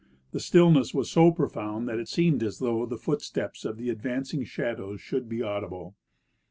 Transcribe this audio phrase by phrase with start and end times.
[0.31, 4.33] The stillness was so profound that it seemed as though the footsteps of the advanc
[4.33, 5.93] ing shadows should be audible.